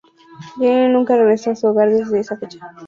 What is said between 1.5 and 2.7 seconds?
a su hogar desde esa fecha.